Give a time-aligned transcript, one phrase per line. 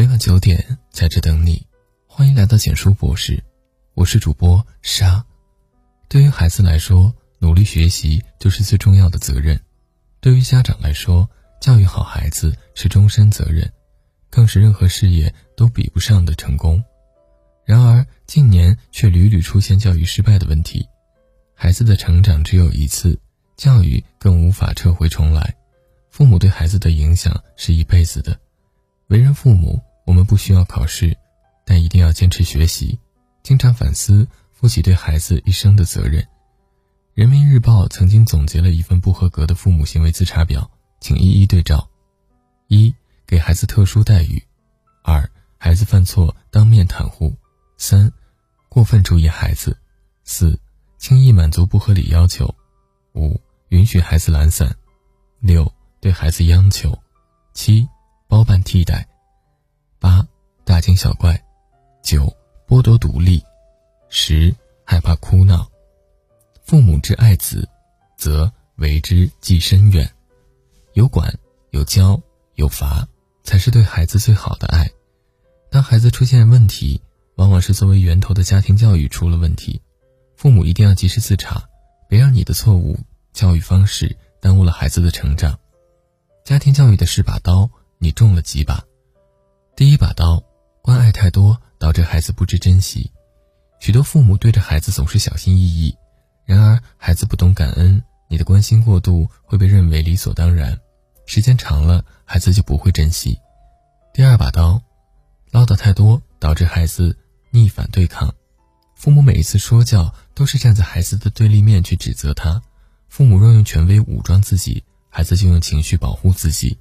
[0.00, 1.62] 每晚九点在这等你，
[2.06, 3.38] 欢迎来到简书博士，
[3.92, 5.22] 我是主播沙。
[6.08, 9.58] 对于孩子来说，努力学习就是最重要的责任；
[10.18, 11.28] 对于家长来说，
[11.60, 13.70] 教育好孩子是终身责任，
[14.30, 16.82] 更是任何事业都比不上的成功。
[17.66, 20.82] 然而近年却屡屡出现教育失败的问题，
[21.54, 23.20] 孩子的成长只有一次，
[23.54, 25.54] 教育更无法撤回重来，
[26.08, 28.34] 父母对孩子的影响是一辈子的。
[29.08, 29.78] 为人父母，
[30.10, 31.16] 我们不需要考试，
[31.64, 32.98] 但一定要坚持学习，
[33.44, 36.26] 经常反思，负起对孩子一生的责任。
[37.14, 40.68] 人民日报曾经总结了一份不合格的父母行为自查表，
[41.00, 41.88] 请一一对照：
[42.66, 42.92] 一、
[43.24, 44.36] 给孩子特殊待遇；
[45.04, 47.30] 二、孩子犯错当面袒护；
[47.78, 48.12] 三、
[48.68, 49.70] 过分注意孩子；
[50.24, 50.58] 四、
[50.98, 52.52] 轻易满足不合理要求；
[53.14, 54.68] 五、允许孩子懒散；
[55.38, 56.90] 六、对孩子央求；
[57.54, 57.88] 七。
[58.26, 59.08] 包办替代，
[60.00, 60.26] 八
[60.64, 61.40] 大惊小怪，
[62.02, 62.34] 九
[62.66, 63.44] 剥夺独立，
[64.08, 64.52] 十
[64.82, 65.70] 害怕哭闹。
[66.64, 67.68] 父母之爱子，
[68.16, 70.10] 则为之计深远。
[70.94, 71.38] 有管
[71.70, 72.18] 有教
[72.54, 73.06] 有罚，
[73.44, 74.90] 才是对孩子最好的爱。
[75.70, 77.02] 当孩子出现问题，
[77.36, 79.82] 往往是作为源头的家庭教育出了问题。
[80.34, 81.62] 父母一定要及时自查，
[82.08, 82.98] 别让你的错误
[83.34, 85.58] 教育方式耽误了孩子的成长。
[86.42, 87.68] 家庭教育的是把刀。
[88.02, 88.82] 你中了几把？
[89.80, 90.44] 第一把刀，
[90.82, 93.10] 关爱太多导致孩子不知珍惜。
[93.80, 95.96] 许多父母对着孩子总是小心翼翼，
[96.44, 100.78] 然而孩子不懂感恩，你的关心过度会被认为理所当然，
[101.24, 103.38] 时间长了，孩子就不会珍惜。
[104.12, 104.82] 第二把刀，
[105.50, 107.16] 唠叨太多导致孩子
[107.50, 108.34] 逆反对抗。
[108.94, 112.60] 父母每一次说教都是站在孩子的对立面去指责他。
[113.08, 116.76] 父母若用权威武装自己，孩子就用情绪保护自己。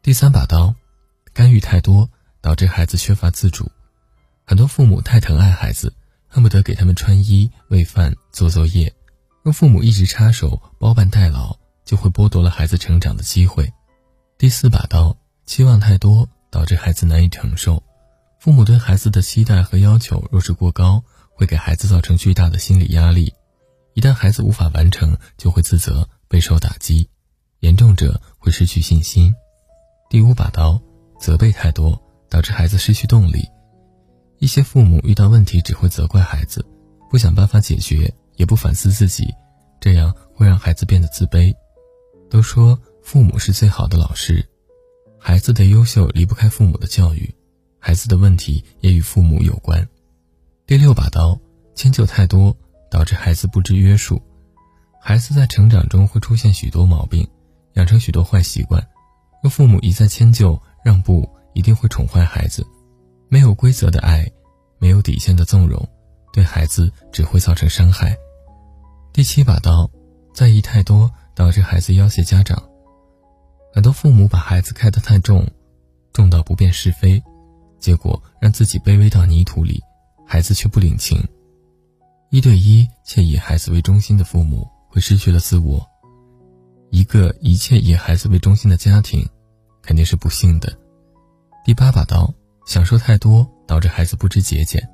[0.00, 0.74] 第三把刀，
[1.34, 2.08] 干预太多
[2.44, 3.72] 导致孩子缺乏自主。
[4.44, 5.94] 很多父母太疼爱孩子，
[6.28, 8.94] 恨不得给他们穿衣、喂饭、做作业。
[9.42, 11.56] 若父母一直插手、包办代劳，
[11.86, 13.72] 就会剥夺了孩子成长的机会。
[14.36, 15.16] 第四把刀，
[15.46, 17.82] 期望太多导致孩子难以承受。
[18.38, 23.32] 父母对孩子的期待和要求若是过高，会给孩子造成巨大的心理压力。
[23.94, 27.08] 一旦孩子无法完成，就会自责、备受打击，
[27.60, 29.34] 严重者会失去信心。
[30.10, 30.78] 第五把刀，
[31.18, 31.98] 责备太多
[32.34, 33.48] 导致孩子失去动力。
[34.40, 36.66] 一些父母遇到问题只会责怪孩子，
[37.08, 39.32] 不想办法解决，也不反思自己，
[39.80, 41.54] 这样会让孩子变得自卑。
[42.28, 44.44] 都说父母是最好的老师，
[45.16, 47.32] 孩子的优秀离不开父母的教育，
[47.78, 49.88] 孩子的问题也与父母有关。
[50.66, 51.38] 第六把刀，
[51.76, 52.56] 迁就太多
[52.90, 54.20] 导致孩子不知约束。
[55.00, 57.28] 孩子在成长中会出现许多毛病，
[57.74, 58.84] 养成许多坏习惯。
[59.40, 62.66] 若父母一再迁就让步，一定会宠坏孩子。
[63.28, 64.30] 没有规则的爱，
[64.78, 65.88] 没有底线的纵容，
[66.32, 68.16] 对孩子只会造成伤害。
[69.12, 69.90] 第七把刀，
[70.34, 72.62] 在意太多导致孩子要挟家长。
[73.72, 75.44] 很多父母把孩子看得太重，
[76.12, 77.20] 重到不辨是非，
[77.80, 79.82] 结果让自己卑微到泥土里，
[80.26, 81.18] 孩子却不领情。
[82.30, 85.84] 一对一且以孩子为中心的父母，会失去了自我。
[86.90, 89.28] 一个一切以孩子为中心的家庭，
[89.82, 90.76] 肯定是不幸的。
[91.64, 92.30] 第八把刀，
[92.66, 94.86] 享受太多导致孩子不知节俭。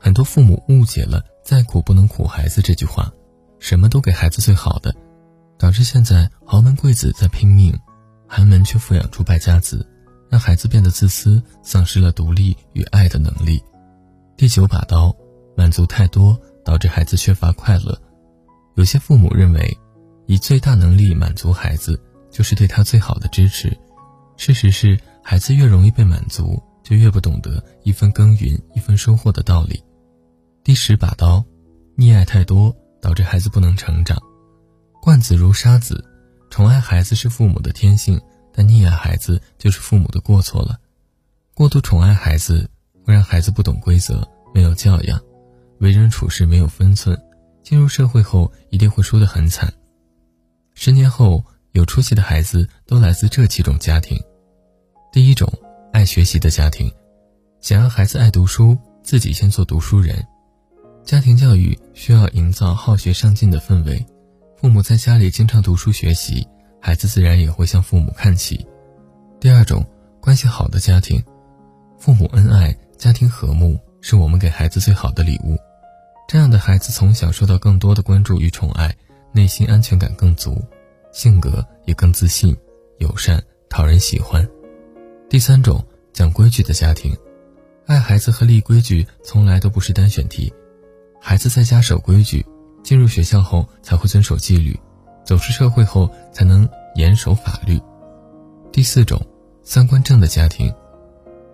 [0.00, 3.12] 很多父母误解了“再苦不能苦孩子”这句话，
[3.58, 4.94] 什么都给孩子最好的，
[5.58, 7.78] 导致现在豪门贵子在拼命，
[8.26, 9.86] 寒门却富养出败家子，
[10.30, 13.62] 让孩子变得自私，丧失了独立与爱的能力。
[14.34, 15.14] 第九把刀，
[15.54, 18.00] 满足太多导致孩子缺乏快乐。
[18.76, 19.78] 有些父母认为。
[20.26, 23.76] 以最大能力满足孩子，就是对他最好的支持。
[24.36, 29.82] 事实是，孩子越容易被满足，就越不懂得一分耕耘一分收获的道理。
[30.64, 31.44] 第十把刀，
[31.96, 34.20] 溺爱太多导致孩子不能成长。
[35.00, 36.04] 惯子如杀子，
[36.50, 38.20] 宠爱孩子是父母的天性，
[38.52, 40.78] 但溺爱孩子就是父母的过错了。
[41.54, 42.68] 过度宠爱孩子，
[43.04, 45.20] 会让孩子不懂规则，没有教养，
[45.78, 47.20] 为人处事没有分寸，
[47.62, 49.72] 进入社会后一定会输得很惨。
[50.74, 54.20] 十年后，有出息的孩子都来自这几种家庭。
[55.12, 55.46] 第一种，
[55.92, 56.90] 爱学习的家庭，
[57.60, 60.26] 想让孩子爱读书，自己先做读书人。
[61.04, 64.02] 家庭教育需要营造好学上进的氛围，
[64.56, 66.48] 父母在家里经常读书学习，
[66.80, 68.66] 孩子自然也会向父母看齐。
[69.38, 69.84] 第二种，
[70.18, 71.22] 关系好的家庭，
[71.98, 75.58] 父母恩爱，家庭和睦，是我们给孩子最好的礼物。
[76.26, 78.90] 这样的孩子从小受到更多的关注与宠爱。
[79.34, 80.62] 内心安全感更足，
[81.12, 82.56] 性格也更自信、
[82.96, 84.46] 友善、讨人喜欢。
[85.32, 85.82] 第三种，
[86.12, 87.10] 讲规矩的家庭，
[87.86, 90.52] 爱孩子和立规矩从来都不是单选题。
[91.18, 92.44] 孩子在家守规矩，
[92.82, 94.78] 进入学校后才会遵守纪律，
[95.24, 97.80] 走出社会后才能严守法律。
[98.70, 99.18] 第四种，
[99.62, 100.70] 三观正的家庭，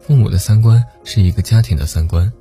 [0.01, 2.33] 父母的三观是一个家庭的三观，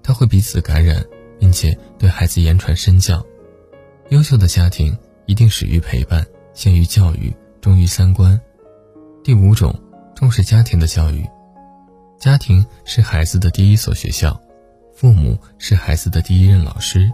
[0.00, 1.04] 他会彼此感染，
[1.40, 3.20] 并且对孩子言传身教。
[4.10, 6.24] 优秀的家庭一定始于陪伴，
[6.54, 8.40] 先于教育，忠于三观。
[9.24, 9.74] 第五种，
[10.14, 11.28] 重视家庭的教育。
[12.18, 14.40] 家庭是孩子的第一所学校，
[14.94, 17.10] 父母是孩子的第一任老师。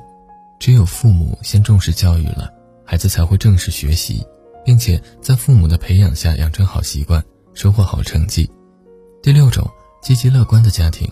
[0.59, 2.53] 只有父母先重视教育了，
[2.85, 4.27] 孩子才会正式学习，
[4.65, 7.25] 并且在父母的培养下养成好习惯，
[7.55, 8.51] 收获好成绩。
[9.23, 9.69] 第六种，
[10.03, 11.11] 积极乐观的家庭。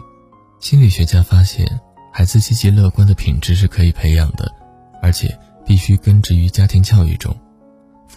[0.61, 1.81] 心理学家发现，
[2.13, 4.53] 孩子积极乐观的品质是可以培养的，
[5.03, 5.39] 而且。
[5.67, 7.37] 必须根植于家庭教育中，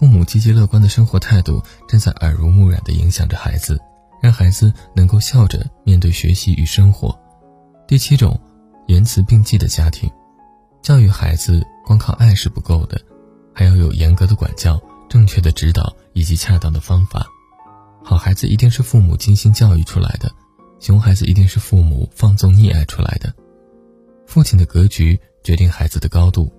[0.02, 3.80] 父母积极乐观的生活态度正在耳濡目染地影响着孩子，
[4.20, 7.16] 让孩子能够笑着面对学习与生活。
[7.86, 8.36] 第七种，
[8.88, 10.10] 言辞并济的家庭，
[10.82, 13.00] 教育孩子光靠爱是不够的，
[13.54, 14.76] 还要有严格的管教、
[15.08, 17.24] 正确的指导以及恰当的方法。
[18.02, 20.28] 好孩子一定是父母精心教育出来的，
[20.80, 23.32] 熊孩子一定是父母放纵溺爱出来的。
[24.26, 26.52] 父亲的格局决定孩子的高度。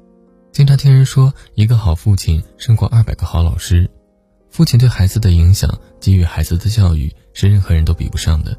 [0.54, 3.90] 经常听人说，一个好父亲胜过二百个好老师。
[4.52, 8.56] 父亲对孩子的影响，给予孩子的教育，是任何人都比不上的。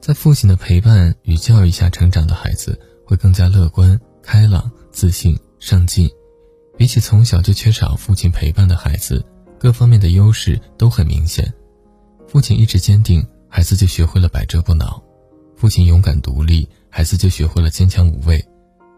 [0.00, 6.08] 在父亲的陪伴与教育下成长的孩子，会更加乐观、开朗、自信、上进。
[6.78, 9.24] 比起从小就缺少父亲陪伴的孩子，
[9.58, 11.52] 各方面的优势都很明显。
[12.28, 15.02] 父亲意志坚定，孩子就学会了百折不挠；
[15.56, 18.38] 父亲勇敢独立，孩子就学会了坚强无畏；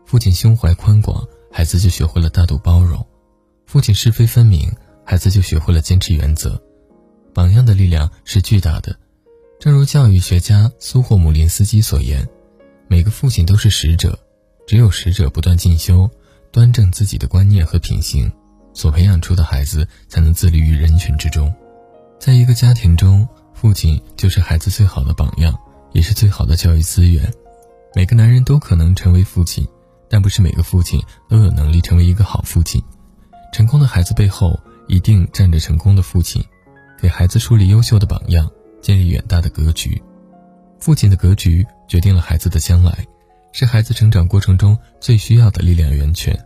[0.05, 1.27] 父亲胸怀宽广。
[1.51, 3.05] 孩子就学会了大度包容，
[3.67, 4.71] 父亲是非分明，
[5.05, 6.61] 孩子就学会了坚持原则。
[7.35, 8.97] 榜样的力量是巨大的，
[9.59, 12.29] 正如教育学家苏霍姆林斯基所言
[12.89, 14.19] ：“每个父亲都是使者，
[14.67, 16.09] 只有使者不断进修，
[16.51, 18.31] 端正自己的观念和品行，
[18.73, 21.53] 所培养出的孩子才能自立于人群之中。”
[22.19, 25.57] 在一个家庭中，父亲就是孩子最好的榜样，
[25.93, 27.33] 也是最好的教育资源。
[27.95, 29.67] 每个男人都可能成为父亲。
[30.11, 32.83] 但不是每个父亲都有能力成为一个好父亲。
[33.53, 36.43] 成功的孩子背后一定站着成功的父亲，
[37.01, 38.51] 给孩子树立优秀的榜样，
[38.83, 40.01] 建立远大的格局。
[40.81, 43.07] 父亲的格局决定了孩子的将来，
[43.53, 46.39] 是孩子成长过程中最需要的力量源泉。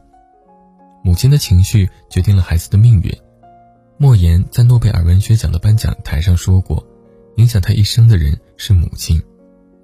[1.05, 3.13] 母亲的情绪决定了孩子的命运。
[3.99, 6.85] 莫言在诺贝尔文学奖的颁奖台上说过
[7.37, 9.23] ：“影响他一生的人是母亲，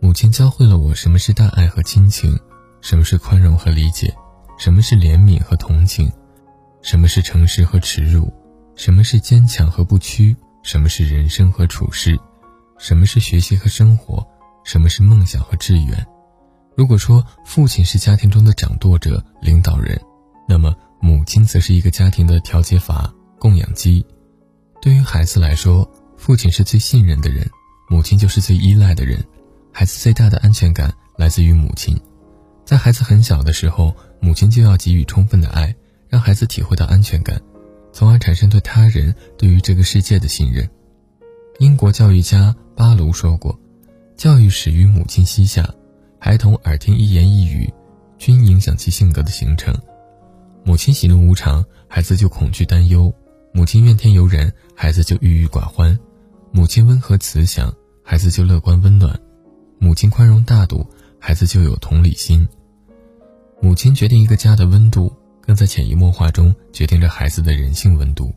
[0.01, 2.39] 母亲教会了我什么是大爱和亲情。”
[2.81, 4.13] 什么是宽容和理解？
[4.59, 6.11] 什么是怜悯和同情？
[6.83, 8.33] 什么是诚实和耻辱？
[8.77, 10.37] 什么是坚强和不屈？
[10.63, 12.19] 什么是人生和处事？
[12.79, 14.27] 什么是学习和生活？
[14.65, 16.07] 什么是梦想和志愿？
[16.77, 20.01] 如果说父亲是家庭中的掌舵者、领导人，
[20.49, 24.05] 那么母亲则是一个家庭的调节阀、供养机。
[24.81, 27.49] 对于孩子来说，父亲是最信任的人，
[27.89, 29.25] 母亲就是最依赖的人。
[29.73, 31.99] 孩子最大的安全感来自于母亲。
[32.69, 35.75] 在孩子很小的时候，母亲就要给予充分的爱，
[36.07, 37.41] 让孩子体会到安全感，
[37.95, 40.69] 从而产生对他人、对于这个世界的信任。
[41.61, 43.59] 英国教育家巴卢说过
[44.19, 45.67] ：“教育始于母亲膝下，
[46.19, 47.73] 孩童耳听一言一语，
[48.19, 49.75] 均影响其性格的形成。
[50.63, 53.11] 母亲喜怒无常，孩子就恐惧担忧；
[53.51, 55.97] 母亲怨天尤人，孩子就郁郁寡欢；
[56.53, 59.17] 母亲温和慈祥，孩子就乐观温暖；
[59.79, 60.87] 母亲宽容大度，
[61.19, 62.47] 孩子就有同理心。”
[63.61, 68.33] 母亲决定一个家的温度，更在潜移默化中决定着孩子的人性温度。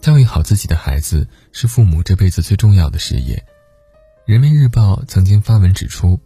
[0.00, 3.40] 教育好自己的孩子是父母这辈子最重要的事业。
[4.26, 6.18] 人民日报曾经发文指出，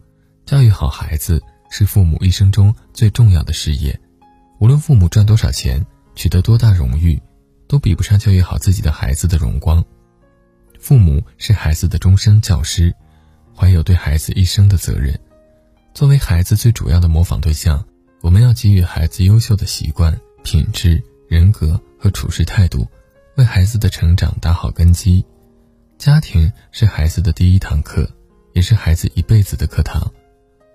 [0.45, 3.99] 教育好孩子是父母一生中最重要的事业。
[4.59, 5.85] 无论父母赚多少钱，
[6.15, 7.21] 取得多大荣誉，
[7.67, 9.83] 都比不上教育好自己的孩子的荣光。
[10.79, 12.95] 父母是孩子的终身教师，
[13.55, 15.19] 怀有对孩子一生的责任。
[15.93, 17.83] 作为孩子最主要的模仿对象。
[18.21, 22.87] 我们要给予孩子优秀的习惯、品质、人格和处事态度，
[23.35, 25.23] 为孩子的成长打好根基。
[25.97, 28.09] 家庭是孩子的第一堂课，
[28.53, 30.11] 也是孩子一辈子的课堂。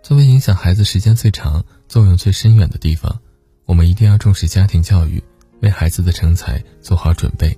[0.03, 3.21] 作为影响孩子时间最长、作用最深远的地方，
[3.67, 5.23] 我们一定要重视家庭教育，
[5.61, 7.57] 为孩子的成才做好准备。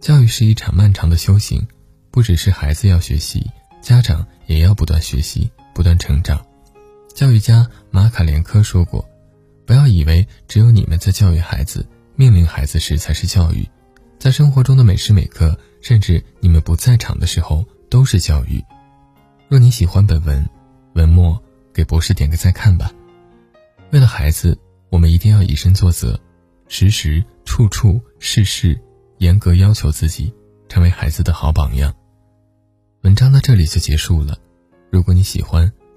[0.00, 1.66] 教育是一场漫长的修行，
[2.10, 3.50] 不只是孩子要学习，
[3.82, 6.44] 家长也要不断学习、不断成长。
[7.16, 9.02] 教育家马卡连科说过
[9.64, 13.66] ：“不要以为只有你们在教育孩子、命令孩子时才是教育，
[14.18, 18.62] 在生活中的每时每刻，甚至你们不在场的时候，都是教育。
[19.48, 20.46] 若你喜欢本文，
[20.92, 21.42] 文末
[21.72, 22.92] 给博士点个再看吧。
[23.92, 24.58] 为了孩子，
[24.90, 26.20] 我们一定要以身作则，
[26.68, 28.78] 时时处处事事
[29.16, 30.30] 严格要求自己，
[30.68, 31.94] 成为孩子的好榜样。
[33.04, 34.36] 文章到这里就结束了。
[34.90, 35.72] 如果你喜欢，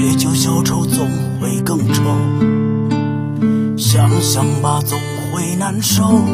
[0.00, 1.06] 借酒消愁总
[1.38, 2.02] 会更愁。
[3.76, 4.98] 想想吧总
[5.30, 6.24] 会难受，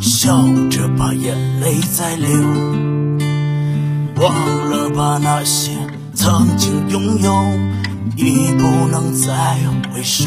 [0.00, 0.30] 笑
[0.70, 2.30] 着把眼泪在流。
[4.14, 4.32] 忘
[4.70, 5.72] 了吧那些
[6.14, 7.44] 曾经拥有，
[8.16, 9.56] 已不能再
[9.92, 10.26] 回首。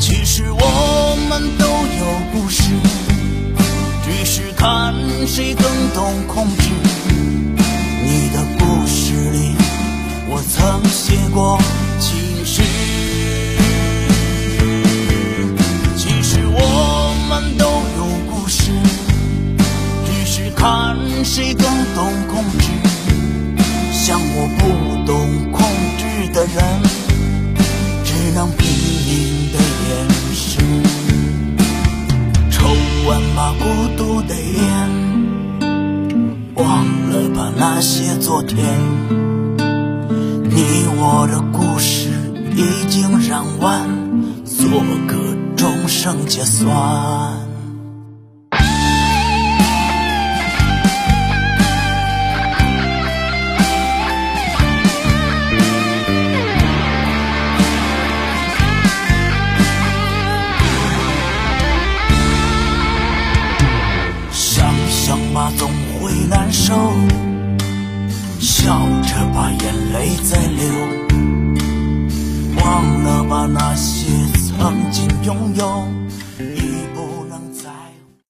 [0.00, 2.06] 其实我们都有。
[2.32, 2.64] 故事，
[4.04, 4.92] 只是看
[5.28, 6.85] 谁更懂控制。
[10.36, 11.58] 我曾写过
[11.98, 12.60] 情诗。
[15.96, 17.64] 其实我们都
[17.96, 18.70] 有故事，
[20.04, 21.64] 只是看谁更
[21.94, 22.68] 懂控制。
[23.90, 25.66] 像我不懂控
[25.96, 26.82] 制的人，
[28.04, 28.68] 只能拼
[29.06, 29.88] 命的掩
[30.34, 30.58] 饰。
[32.50, 32.68] 抽
[33.08, 33.64] 完吧，孤
[33.96, 34.60] 独的烟，
[36.56, 39.25] 忘了吧那些昨天。
[42.56, 43.86] 已经染完，
[44.46, 47.45] 做个终生结算。